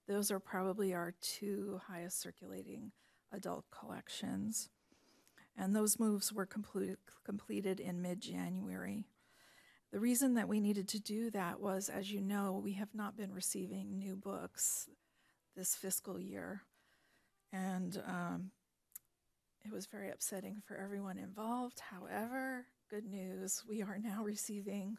Those 0.08 0.30
are 0.30 0.40
probably 0.40 0.92
our 0.92 1.14
two 1.20 1.80
highest 1.86 2.20
circulating 2.20 2.92
adult 3.32 3.64
collections. 3.70 4.68
And 5.56 5.76
those 5.76 5.98
moves 5.98 6.32
were 6.32 6.46
complete, 6.46 6.96
completed 7.24 7.78
in 7.78 8.02
mid 8.02 8.20
January. 8.20 9.04
The 9.92 10.00
reason 10.00 10.34
that 10.34 10.48
we 10.48 10.58
needed 10.58 10.88
to 10.88 11.00
do 11.00 11.30
that 11.30 11.60
was, 11.60 11.90
as 11.90 12.10
you 12.10 12.22
know, 12.22 12.60
we 12.62 12.72
have 12.72 12.94
not 12.94 13.16
been 13.16 13.32
receiving 13.32 13.98
new 13.98 14.16
books 14.16 14.88
this 15.54 15.74
fiscal 15.74 16.18
year. 16.18 16.62
And 17.52 18.02
um, 18.06 18.50
it 19.64 19.72
was 19.72 19.86
very 19.86 20.10
upsetting 20.10 20.62
for 20.66 20.76
everyone 20.76 21.18
involved. 21.18 21.80
However, 21.80 22.66
good 22.90 23.04
news, 23.04 23.62
we 23.68 23.82
are 23.82 23.98
now 23.98 24.22
receiving 24.24 24.98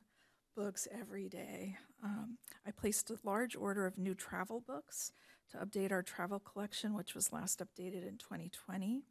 books 0.55 0.87
every 0.91 1.27
day. 1.27 1.77
Um, 2.03 2.37
I 2.65 2.71
placed 2.71 3.09
a 3.09 3.17
large 3.23 3.55
order 3.55 3.85
of 3.85 3.97
new 3.97 4.13
travel 4.13 4.61
books 4.61 5.11
to 5.51 5.57
update 5.57 5.91
our 5.91 6.01
travel 6.01 6.39
collection, 6.39 6.93
which 6.93 7.13
was 7.13 7.33
last 7.33 7.59
updated 7.59 8.07
in 8.07 8.17
2020. 8.17 9.01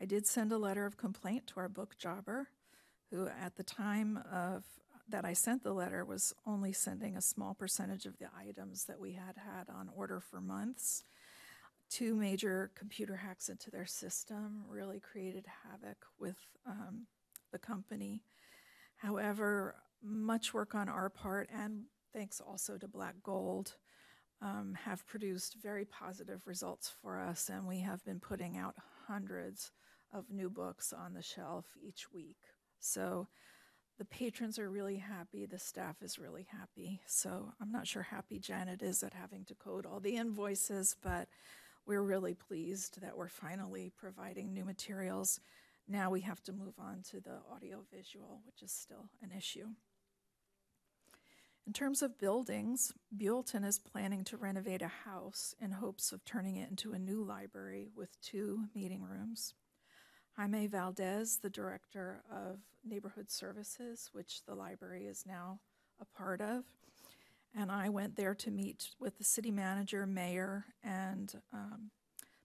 I 0.00 0.04
did 0.04 0.26
send 0.26 0.52
a 0.52 0.58
letter 0.58 0.86
of 0.86 0.96
complaint 0.96 1.46
to 1.48 1.60
our 1.60 1.68
book 1.68 1.96
jobber, 1.98 2.48
who 3.10 3.26
at 3.26 3.56
the 3.56 3.64
time 3.64 4.20
of 4.30 4.64
that 5.08 5.24
I 5.24 5.32
sent 5.32 5.64
the 5.64 5.72
letter 5.72 6.04
was 6.04 6.32
only 6.46 6.72
sending 6.72 7.16
a 7.16 7.20
small 7.20 7.54
percentage 7.54 8.06
of 8.06 8.18
the 8.18 8.28
items 8.38 8.84
that 8.84 9.00
we 9.00 9.12
had 9.12 9.36
had 9.36 9.68
on 9.68 9.90
order 9.94 10.20
for 10.20 10.40
months. 10.40 11.02
Two 11.90 12.14
major 12.14 12.70
computer 12.76 13.16
hacks 13.16 13.48
into 13.48 13.70
their 13.70 13.86
system 13.86 14.64
really 14.68 15.00
created 15.00 15.44
havoc 15.64 16.06
with 16.18 16.36
um, 16.64 17.06
the 17.52 17.58
company. 17.58 18.22
However, 18.96 19.74
much 20.02 20.54
work 20.54 20.74
on 20.74 20.88
our 20.88 21.10
part, 21.10 21.48
and 21.52 21.82
thanks 22.12 22.40
also 22.40 22.78
to 22.78 22.86
Black 22.86 23.16
Gold, 23.22 23.74
um, 24.40 24.76
have 24.84 25.06
produced 25.06 25.56
very 25.62 25.84
positive 25.84 26.46
results 26.46 26.92
for 27.02 27.18
us, 27.18 27.48
and 27.48 27.66
we 27.66 27.80
have 27.80 28.04
been 28.04 28.20
putting 28.20 28.56
out 28.56 28.76
hundreds 29.06 29.72
of 30.12 30.30
new 30.30 30.48
books 30.48 30.92
on 30.92 31.14
the 31.14 31.22
shelf 31.22 31.66
each 31.82 32.12
week. 32.12 32.38
So 32.78 33.28
the 33.98 34.04
patrons 34.04 34.58
are 34.58 34.70
really 34.70 34.96
happy, 34.96 35.44
the 35.44 35.58
staff 35.58 35.96
is 36.02 36.18
really 36.18 36.46
happy. 36.50 37.02
So 37.06 37.52
I'm 37.60 37.70
not 37.70 37.86
sure 37.86 38.02
happy 38.02 38.38
Janet 38.38 38.80
is 38.80 39.02
at 39.02 39.12
having 39.12 39.44
to 39.46 39.54
code 39.54 39.84
all 39.84 40.00
the 40.00 40.16
invoices, 40.16 40.96
but 41.02 41.28
we're 41.86 42.02
really 42.02 42.34
pleased 42.34 43.00
that 43.00 43.16
we're 43.16 43.28
finally 43.28 43.92
providing 43.96 44.52
new 44.52 44.64
materials. 44.64 45.40
Now 45.88 46.10
we 46.10 46.20
have 46.20 46.42
to 46.44 46.52
move 46.52 46.74
on 46.78 47.02
to 47.10 47.20
the 47.20 47.38
audiovisual, 47.52 48.42
which 48.46 48.62
is 48.62 48.70
still 48.70 49.08
an 49.22 49.30
issue. 49.36 49.66
In 51.66 51.72
terms 51.72 52.02
of 52.02 52.18
buildings, 52.18 52.92
Buellton 53.16 53.64
is 53.64 53.78
planning 53.78 54.24
to 54.24 54.36
renovate 54.36 54.82
a 54.82 54.88
house 54.88 55.54
in 55.60 55.72
hopes 55.72 56.10
of 56.10 56.24
turning 56.24 56.56
it 56.56 56.70
into 56.70 56.92
a 56.92 56.98
new 56.98 57.22
library 57.22 57.88
with 57.94 58.20
two 58.20 58.64
meeting 58.74 59.02
rooms. 59.02 59.54
Jaime 60.36 60.66
Valdez, 60.66 61.38
the 61.42 61.50
director 61.50 62.22
of 62.30 62.60
neighborhood 62.84 63.30
services, 63.30 64.10
which 64.12 64.44
the 64.46 64.54
library 64.54 65.06
is 65.06 65.24
now 65.26 65.60
a 66.00 66.04
part 66.04 66.40
of, 66.40 66.64
and 67.54 67.70
I 67.70 67.88
went 67.88 68.16
there 68.16 68.34
to 68.34 68.50
meet 68.50 68.90
with 68.98 69.18
the 69.18 69.24
city 69.24 69.50
manager, 69.50 70.06
mayor, 70.06 70.66
and 70.82 71.32
um, 71.52 71.90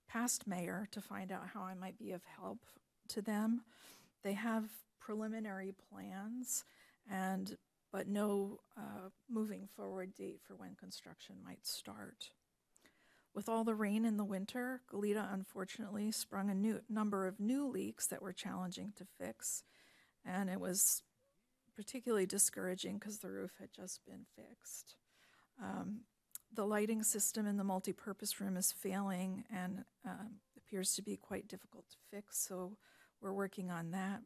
past 0.07 0.47
mayor 0.47 0.87
to 0.91 1.01
find 1.01 1.31
out 1.31 1.47
how 1.53 1.61
I 1.61 1.73
might 1.75 1.97
be 1.97 2.11
of 2.11 2.21
help 2.39 2.59
to 3.09 3.21
them. 3.21 3.61
They 4.23 4.33
have 4.33 4.65
preliminary 4.99 5.73
plans 5.89 6.63
and 7.09 7.57
but 7.91 8.07
no 8.09 8.59
uh, 8.77 9.09
moving 9.29 9.69
forward 9.73 10.13
date 10.15 10.41
for 10.45 10.53
when 10.55 10.75
construction 10.75 11.35
might 11.45 11.65
start. 11.65 12.31
With 13.33 13.47
all 13.47 13.63
the 13.63 13.75
rain 13.75 14.03
in 14.03 14.17
the 14.17 14.25
winter, 14.25 14.81
Goleta 14.91 15.33
unfortunately 15.33 16.11
sprung 16.11 16.49
a 16.49 16.55
new 16.55 16.81
number 16.89 17.25
of 17.25 17.39
new 17.39 17.67
leaks 17.69 18.07
that 18.07 18.21
were 18.21 18.33
challenging 18.33 18.91
to 18.97 19.05
fix, 19.17 19.63
and 20.25 20.49
it 20.49 20.59
was 20.59 21.03
particularly 21.75 22.25
discouraging 22.25 22.97
because 22.97 23.19
the 23.19 23.31
roof 23.31 23.51
had 23.59 23.71
just 23.73 24.05
been 24.05 24.25
fixed. 24.35 24.95
Um, 25.61 26.01
the 26.53 26.65
lighting 26.65 27.03
system 27.03 27.45
in 27.45 27.57
the 27.57 27.63
multipurpose 27.63 28.39
room 28.39 28.57
is 28.57 28.71
failing 28.71 29.43
and 29.53 29.83
um, 30.05 30.35
appears 30.57 30.95
to 30.95 31.01
be 31.01 31.17
quite 31.17 31.47
difficult 31.47 31.89
to 31.89 31.97
fix, 32.09 32.38
so 32.38 32.77
we're 33.21 33.33
working 33.33 33.71
on 33.71 33.91
that 33.91 34.21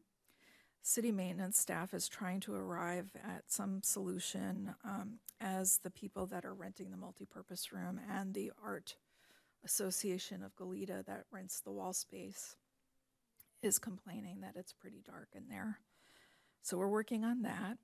city 0.81 1.11
maintenance 1.11 1.59
staff 1.59 1.93
is 1.93 2.07
trying 2.07 2.39
to 2.39 2.55
arrive 2.55 3.11
at 3.23 3.43
some 3.47 3.81
solution 3.83 4.73
um, 4.83 5.19
as 5.41 5.79
the 5.83 5.89
people 5.89 6.25
that 6.25 6.45
are 6.45 6.53
renting 6.53 6.89
the 6.89 6.97
multipurpose 6.97 7.71
room 7.71 7.99
and 8.09 8.33
the 8.33 8.51
art 8.63 8.95
association 9.63 10.41
of 10.41 10.55
Goleta 10.55 11.05
that 11.05 11.25
rents 11.31 11.59
the 11.59 11.71
wall 11.71 11.93
space 11.93 12.55
is 13.61 13.77
complaining 13.77 14.41
that 14.41 14.55
it's 14.55 14.73
pretty 14.73 15.01
dark 15.05 15.29
in 15.35 15.49
there. 15.49 15.79
So 16.61 16.77
we're 16.77 16.87
working 16.87 17.23
on 17.23 17.41
that. 17.43 17.77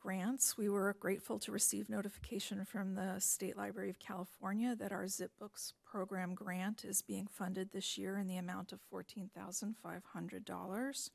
Grants, 0.00 0.56
we 0.56 0.68
were 0.68 0.94
grateful 1.00 1.40
to 1.40 1.50
receive 1.50 1.88
notification 1.88 2.64
from 2.64 2.94
the 2.94 3.18
State 3.18 3.56
Library 3.56 3.90
of 3.90 3.98
California 3.98 4.76
that 4.76 4.92
our 4.92 5.08
Zip 5.08 5.32
Books 5.38 5.72
program 5.84 6.34
grant 6.34 6.84
is 6.84 7.02
being 7.02 7.26
funded 7.26 7.72
this 7.72 7.98
year 7.98 8.16
in 8.16 8.28
the 8.28 8.36
amount 8.36 8.72
of 8.72 8.78
$14,500. 8.92 11.10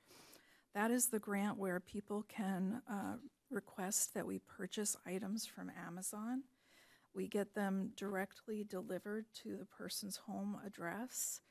That 0.74 0.92
is 0.92 1.08
the 1.08 1.20
grant 1.20 1.58
where 1.58 1.80
people 1.80 2.26
can 2.28 2.82
uh, 2.90 3.16
request 3.50 4.14
that 4.14 4.28
we 4.28 4.40
purchase 4.40 4.98
items 5.06 5.46
from 5.46 5.72
Amazon. 5.88 6.44
We 7.14 7.28
get 7.28 7.56
them 7.56 7.92
directly 7.96 8.64
delivered 8.64 9.26
to 9.44 9.58
the 9.58 9.66
person's 9.66 10.18
home 10.18 10.58
address. 10.66 11.42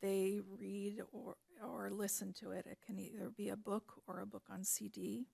They 0.00 0.40
read 0.58 1.02
or, 1.12 1.36
or 1.62 1.90
listen 1.90 2.32
to 2.40 2.50
it. 2.52 2.66
It 2.66 2.78
can 2.84 2.98
either 2.98 3.30
be 3.36 3.48
a 3.48 3.56
book 3.56 3.94
or 4.06 4.20
a 4.20 4.26
book 4.26 4.44
on 4.50 4.64
CD. 4.64 5.26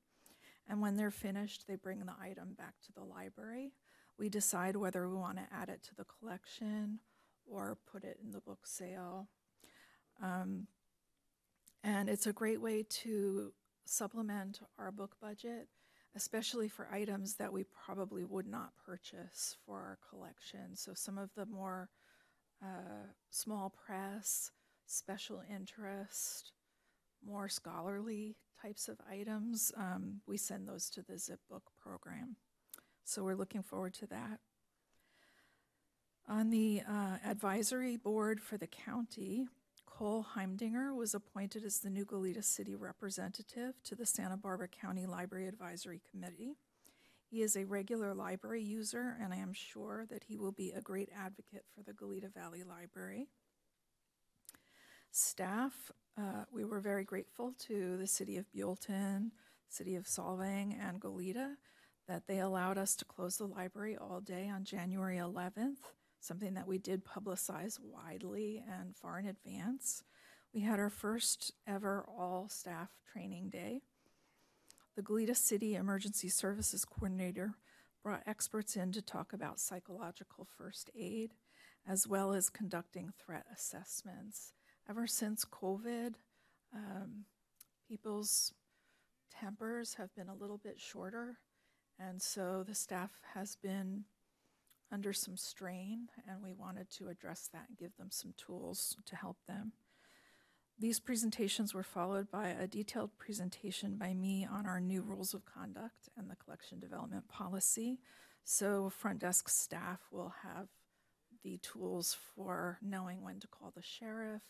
And 0.68 0.80
when 0.80 0.96
they're 0.96 1.10
finished, 1.10 1.66
they 1.66 1.76
bring 1.76 2.00
the 2.00 2.14
item 2.20 2.54
back 2.56 2.74
to 2.86 2.92
the 2.92 3.04
library. 3.04 3.72
We 4.18 4.28
decide 4.28 4.76
whether 4.76 5.08
we 5.08 5.16
want 5.16 5.38
to 5.38 5.46
add 5.52 5.68
it 5.68 5.82
to 5.84 5.94
the 5.94 6.04
collection 6.04 7.00
or 7.46 7.78
put 7.90 8.04
it 8.04 8.18
in 8.22 8.32
the 8.32 8.40
book 8.40 8.66
sale. 8.66 9.28
Um, 10.22 10.66
and 11.82 12.08
it's 12.08 12.26
a 12.26 12.32
great 12.32 12.60
way 12.60 12.84
to 12.88 13.52
supplement 13.84 14.60
our 14.78 14.92
book 14.92 15.16
budget, 15.20 15.68
especially 16.14 16.68
for 16.68 16.88
items 16.92 17.36
that 17.36 17.52
we 17.52 17.64
probably 17.64 18.24
would 18.24 18.46
not 18.46 18.72
purchase 18.84 19.56
for 19.64 19.78
our 19.78 19.98
collection. 20.08 20.76
So 20.76 20.92
some 20.94 21.18
of 21.18 21.30
the 21.34 21.46
more 21.46 21.88
uh, 22.62 23.06
small 23.30 23.70
press, 23.70 24.50
special 24.90 25.42
interest, 25.48 26.52
more 27.24 27.48
scholarly 27.48 28.36
types 28.60 28.88
of 28.88 28.98
items, 29.10 29.72
um, 29.76 30.20
we 30.26 30.36
send 30.36 30.68
those 30.68 30.90
to 30.90 31.02
the 31.02 31.18
Zip 31.18 31.40
Book 31.48 31.70
program. 31.80 32.36
So 33.04 33.24
we're 33.24 33.36
looking 33.36 33.62
forward 33.62 33.94
to 33.94 34.06
that. 34.08 34.40
On 36.28 36.50
the 36.50 36.82
uh, 36.88 37.16
advisory 37.24 37.96
board 37.96 38.40
for 38.40 38.56
the 38.56 38.66
county, 38.66 39.46
Cole 39.86 40.26
Heimdinger 40.36 40.94
was 40.94 41.14
appointed 41.14 41.64
as 41.64 41.78
the 41.78 41.90
new 41.90 42.04
Goleta 42.04 42.44
City 42.44 42.74
representative 42.74 43.74
to 43.84 43.94
the 43.94 44.06
Santa 44.06 44.36
Barbara 44.36 44.68
County 44.68 45.06
Library 45.06 45.46
Advisory 45.46 46.00
Committee. 46.10 46.54
He 47.30 47.42
is 47.42 47.56
a 47.56 47.64
regular 47.64 48.14
library 48.14 48.62
user, 48.62 49.16
and 49.20 49.32
I 49.32 49.36
am 49.36 49.52
sure 49.52 50.04
that 50.10 50.24
he 50.24 50.36
will 50.36 50.52
be 50.52 50.70
a 50.70 50.80
great 50.80 51.10
advocate 51.16 51.64
for 51.74 51.82
the 51.82 51.92
Goleta 51.92 52.32
Valley 52.32 52.62
Library. 52.62 53.28
Staff, 55.10 55.90
uh, 56.18 56.44
we 56.52 56.64
were 56.64 56.80
very 56.80 57.04
grateful 57.04 57.54
to 57.66 57.96
the 57.96 58.06
City 58.06 58.36
of 58.36 58.46
Buellton, 58.54 59.30
City 59.68 59.96
of 59.96 60.04
Solvang, 60.04 60.76
and 60.80 61.00
Goleta 61.00 61.54
that 62.08 62.26
they 62.26 62.38
allowed 62.38 62.78
us 62.78 62.96
to 62.96 63.04
close 63.04 63.36
the 63.36 63.46
library 63.46 63.96
all 63.96 64.20
day 64.20 64.48
on 64.48 64.64
January 64.64 65.16
11th 65.18 65.76
something 66.20 66.54
that 66.54 66.68
we 66.68 66.78
did 66.78 67.04
publicize 67.04 67.78
widely 67.80 68.62
and 68.68 68.94
far 68.94 69.18
in 69.18 69.26
advance. 69.26 70.04
We 70.54 70.60
had 70.60 70.78
our 70.78 70.90
first 70.90 71.52
ever 71.66 72.04
all 72.06 72.48
staff 72.48 72.90
training 73.10 73.50
day. 73.50 73.80
The 74.96 75.02
Goleta 75.02 75.36
City 75.36 75.74
Emergency 75.74 76.28
Services 76.28 76.84
Coordinator 76.84 77.54
brought 78.02 78.22
experts 78.26 78.76
in 78.76 78.92
to 78.92 79.02
talk 79.02 79.32
about 79.32 79.60
psychological 79.60 80.46
first 80.56 80.90
aid 80.94 81.32
as 81.88 82.06
well 82.06 82.34
as 82.34 82.50
conducting 82.50 83.12
threat 83.24 83.46
assessments. 83.52 84.52
Ever 84.90 85.06
since 85.06 85.44
COVID, 85.44 86.14
um, 86.74 87.24
people's 87.88 88.52
tempers 89.32 89.94
have 89.94 90.12
been 90.16 90.28
a 90.28 90.34
little 90.34 90.58
bit 90.58 90.80
shorter, 90.80 91.38
and 91.96 92.20
so 92.20 92.64
the 92.66 92.74
staff 92.74 93.12
has 93.34 93.54
been 93.54 94.02
under 94.90 95.12
some 95.12 95.36
strain, 95.36 96.08
and 96.28 96.42
we 96.42 96.52
wanted 96.52 96.90
to 96.90 97.06
address 97.08 97.48
that 97.52 97.66
and 97.68 97.78
give 97.78 97.96
them 97.98 98.08
some 98.10 98.34
tools 98.36 98.96
to 99.06 99.14
help 99.14 99.36
them. 99.46 99.74
These 100.76 100.98
presentations 100.98 101.72
were 101.72 101.84
followed 101.84 102.28
by 102.28 102.48
a 102.48 102.66
detailed 102.66 103.16
presentation 103.16 103.94
by 103.94 104.12
me 104.12 104.44
on 104.44 104.66
our 104.66 104.80
new 104.80 105.02
rules 105.02 105.34
of 105.34 105.44
conduct 105.44 106.08
and 106.16 106.28
the 106.28 106.34
collection 106.34 106.80
development 106.80 107.28
policy. 107.28 108.00
So, 108.42 108.90
front 108.90 109.20
desk 109.20 109.50
staff 109.50 110.00
will 110.10 110.34
have 110.42 110.66
the 111.44 111.58
tools 111.58 112.16
for 112.34 112.78
knowing 112.82 113.22
when 113.22 113.38
to 113.38 113.46
call 113.46 113.72
the 113.72 113.82
sheriff, 113.82 114.42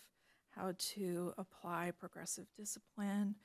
how 0.60 0.74
to 0.76 1.32
apply 1.38 1.92
progressive 1.98 2.46
discipline, 2.56 3.36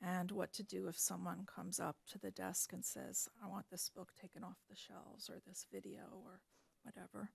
and 0.00 0.30
what 0.30 0.52
to 0.54 0.62
do 0.62 0.88
if 0.88 0.98
someone 0.98 1.46
comes 1.46 1.78
up 1.78 1.96
to 2.10 2.18
the 2.18 2.30
desk 2.30 2.72
and 2.72 2.84
says, 2.84 3.28
I 3.42 3.46
want 3.46 3.66
this 3.70 3.90
book 3.94 4.12
taken 4.20 4.42
off 4.42 4.56
the 4.68 4.76
shelves 4.76 5.28
or 5.28 5.38
this 5.46 5.66
video 5.70 6.00
or 6.12 6.40
whatever. 6.82 7.30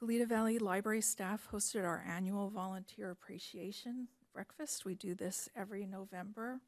Goleta 0.00 0.26
Valley 0.26 0.58
Library 0.58 1.00
staff 1.00 1.48
hosted 1.52 1.84
our 1.84 2.04
annual 2.08 2.48
volunteer 2.48 3.10
appreciation 3.10 4.08
breakfast. 4.32 4.84
We 4.84 4.94
do 4.94 5.14
this 5.14 5.48
every 5.56 5.86
November. 5.86 6.60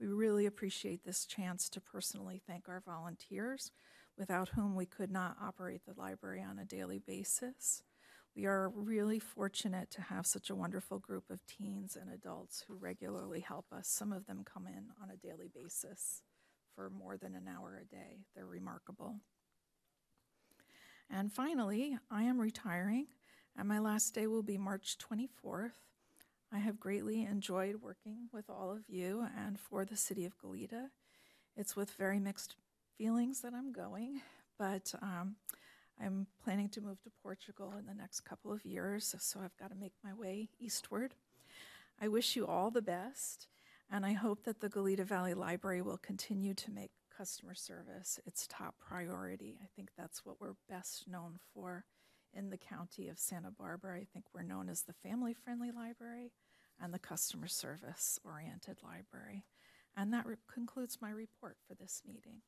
We 0.00 0.06
really 0.06 0.46
appreciate 0.46 1.04
this 1.04 1.24
chance 1.26 1.68
to 1.70 1.80
personally 1.80 2.40
thank 2.46 2.68
our 2.68 2.82
volunteers, 2.84 3.72
without 4.16 4.50
whom 4.50 4.74
we 4.74 4.86
could 4.86 5.10
not 5.10 5.36
operate 5.42 5.82
the 5.86 6.00
library 6.00 6.42
on 6.42 6.58
a 6.58 6.64
daily 6.64 6.98
basis. 6.98 7.82
We 8.36 8.46
are 8.46 8.68
really 8.74 9.20
fortunate 9.20 9.92
to 9.92 10.02
have 10.02 10.26
such 10.26 10.50
a 10.50 10.56
wonderful 10.56 10.98
group 10.98 11.30
of 11.30 11.46
teens 11.46 11.96
and 12.00 12.12
adults 12.12 12.64
who 12.66 12.74
regularly 12.74 13.38
help 13.38 13.66
us. 13.72 13.86
Some 13.86 14.12
of 14.12 14.26
them 14.26 14.44
come 14.44 14.66
in 14.66 14.88
on 15.00 15.08
a 15.10 15.16
daily 15.16 15.48
basis 15.54 16.22
for 16.74 16.90
more 16.90 17.16
than 17.16 17.36
an 17.36 17.46
hour 17.48 17.80
a 17.80 17.84
day. 17.84 18.24
They're 18.34 18.44
remarkable. 18.44 19.20
And 21.08 21.32
finally, 21.32 21.96
I 22.10 22.24
am 22.24 22.40
retiring, 22.40 23.06
and 23.56 23.68
my 23.68 23.78
last 23.78 24.14
day 24.14 24.26
will 24.26 24.42
be 24.42 24.58
March 24.58 24.96
24th. 24.98 25.78
I 26.52 26.58
have 26.58 26.80
greatly 26.80 27.22
enjoyed 27.22 27.76
working 27.82 28.28
with 28.32 28.50
all 28.50 28.72
of 28.72 28.88
you 28.88 29.28
and 29.38 29.60
for 29.60 29.84
the 29.84 29.96
city 29.96 30.24
of 30.24 30.38
Goleta. 30.38 30.88
It's 31.56 31.76
with 31.76 31.90
very 31.90 32.18
mixed 32.18 32.56
feelings 32.98 33.42
that 33.42 33.54
I'm 33.54 33.72
going, 33.72 34.22
but 34.58 34.92
um, 35.00 35.36
I'm 36.02 36.26
planning 36.42 36.68
to 36.70 36.80
move 36.80 37.00
to 37.02 37.10
Portugal 37.22 37.74
in 37.78 37.86
the 37.86 37.94
next 37.94 38.20
couple 38.20 38.52
of 38.52 38.64
years, 38.64 39.14
so 39.18 39.40
I've 39.40 39.56
got 39.56 39.70
to 39.70 39.76
make 39.76 39.92
my 40.02 40.12
way 40.12 40.48
eastward. 40.58 41.14
I 42.00 42.08
wish 42.08 42.36
you 42.36 42.46
all 42.46 42.70
the 42.70 42.82
best, 42.82 43.46
and 43.90 44.04
I 44.04 44.12
hope 44.12 44.44
that 44.44 44.60
the 44.60 44.68
Goleta 44.68 45.04
Valley 45.04 45.34
Library 45.34 45.82
will 45.82 45.98
continue 45.98 46.54
to 46.54 46.70
make 46.70 46.90
customer 47.16 47.54
service 47.54 48.18
its 48.26 48.46
top 48.48 48.74
priority. 48.80 49.58
I 49.62 49.68
think 49.76 49.90
that's 49.96 50.24
what 50.24 50.40
we're 50.40 50.56
best 50.68 51.06
known 51.08 51.38
for 51.52 51.84
in 52.32 52.50
the 52.50 52.58
county 52.58 53.08
of 53.08 53.18
Santa 53.18 53.50
Barbara. 53.50 53.96
I 53.96 54.06
think 54.12 54.24
we're 54.34 54.42
known 54.42 54.68
as 54.68 54.82
the 54.82 54.92
family 54.92 55.32
friendly 55.32 55.70
library 55.70 56.32
and 56.82 56.92
the 56.92 56.98
customer 56.98 57.46
service 57.46 58.18
oriented 58.24 58.78
library. 58.82 59.44
And 59.96 60.12
that 60.12 60.26
concludes 60.52 60.98
my 61.00 61.10
report 61.10 61.56
for 61.68 61.74
this 61.74 62.02
meeting. 62.04 62.42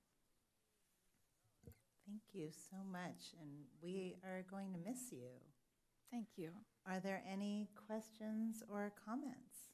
Thank 2.07 2.23
you 2.33 2.51
so 2.71 2.77
much, 2.91 3.35
and 3.41 3.51
we 3.83 4.17
are 4.25 4.45
going 4.49 4.73
to 4.73 4.79
miss 4.79 5.11
you. 5.11 5.27
Thank 6.13 6.29
you. 6.37 6.51
Are 6.87 7.01
there 7.01 7.23
any 7.31 7.69
questions 7.87 8.63
or 8.73 8.93
comments? 9.05 9.71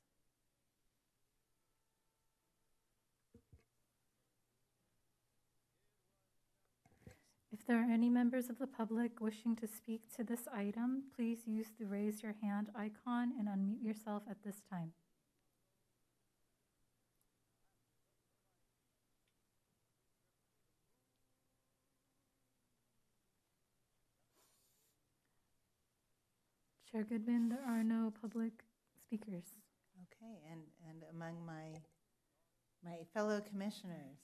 If 7.53 7.67
there 7.67 7.77
are 7.77 7.93
any 7.93 8.09
members 8.09 8.49
of 8.49 8.59
the 8.59 8.67
public 8.67 9.21
wishing 9.21 9.55
to 9.57 9.67
speak 9.67 10.01
to 10.17 10.25
this 10.25 10.49
item, 10.53 11.03
please 11.15 11.41
use 11.47 11.69
the 11.79 11.85
raise 11.85 12.23
your 12.23 12.35
hand 12.43 12.71
icon 12.75 13.33
and 13.39 13.47
unmute 13.47 13.85
yourself 13.85 14.23
at 14.29 14.43
this 14.43 14.63
time. 14.71 14.93
Chair 26.93 27.05
Goodman, 27.05 27.49
there 27.49 27.65
are 27.67 27.83
no 27.83 28.13
public 28.21 28.53
speakers. 29.01 29.45
Okay, 30.03 30.43
and, 30.51 30.61
and 30.91 31.05
among 31.11 31.45
my, 31.47 31.81
my 32.85 32.99
fellow 33.15 33.41
commissioners, 33.41 34.19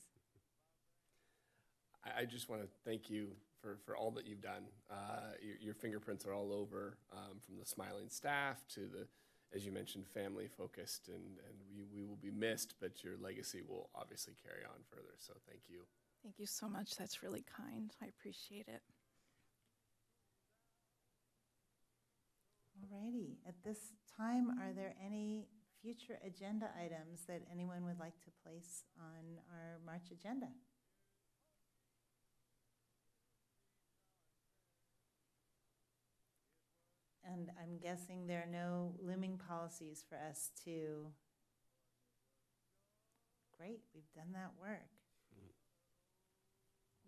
I, 2.04 2.22
I 2.22 2.24
just 2.26 2.50
want 2.50 2.60
to 2.60 2.68
thank 2.84 3.08
you 3.08 3.28
for, 3.62 3.78
for 3.86 3.96
all 3.96 4.10
that 4.10 4.26
you've 4.26 4.42
done. 4.42 4.64
Uh, 4.90 5.32
your, 5.40 5.56
your 5.60 5.74
fingerprints 5.74 6.26
are 6.26 6.34
all 6.34 6.52
over, 6.52 6.98
um, 7.10 7.38
from 7.40 7.56
the 7.58 7.64
smiling 7.64 8.10
staff 8.10 8.66
to 8.74 8.80
the, 8.80 9.06
as 9.56 9.64
you 9.64 9.72
mentioned, 9.72 10.06
family 10.06 10.46
focused, 10.46 11.08
and, 11.08 11.16
and 11.16 11.56
we, 11.74 11.84
we 11.94 12.06
will 12.06 12.16
be 12.16 12.30
missed, 12.30 12.74
but 12.82 13.02
your 13.02 13.14
legacy 13.18 13.62
will 13.66 13.88
obviously 13.94 14.34
carry 14.44 14.64
on 14.64 14.80
further. 14.90 15.16
So 15.20 15.32
thank 15.48 15.62
you. 15.68 15.80
Thank 16.22 16.38
you 16.38 16.46
so 16.46 16.68
much. 16.68 16.96
That's 16.96 17.22
really 17.22 17.44
kind. 17.56 17.92
I 18.02 18.06
appreciate 18.06 18.68
it. 18.68 18.82
Alrighty, 22.78 23.38
at 23.46 23.54
this 23.64 23.92
time, 24.16 24.50
are 24.60 24.72
there 24.72 24.94
any 25.04 25.48
future 25.82 26.18
agenda 26.24 26.70
items 26.78 27.24
that 27.26 27.42
anyone 27.50 27.84
would 27.84 27.98
like 27.98 28.20
to 28.20 28.30
place 28.44 28.84
on 28.98 29.40
our 29.52 29.78
March 29.84 30.10
agenda? 30.12 30.46
And 37.24 37.50
I'm 37.60 37.78
guessing 37.78 38.26
there 38.26 38.44
are 38.46 38.50
no 38.50 38.94
looming 39.02 39.38
policies 39.38 40.04
for 40.08 40.16
us 40.16 40.50
to. 40.64 41.08
Great, 43.58 43.80
we've 43.92 44.12
done 44.14 44.32
that 44.32 44.52
work. 44.60 44.88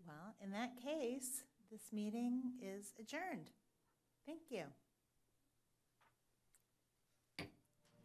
Well, 0.06 0.34
in 0.42 0.50
that 0.50 0.72
case, 0.82 1.44
this 1.70 1.92
meeting 1.92 2.54
is 2.60 2.92
adjourned. 2.98 3.50
Thank 4.26 4.42
you. 4.50 4.64